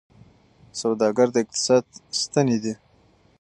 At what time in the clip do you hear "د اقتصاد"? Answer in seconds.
1.31-1.83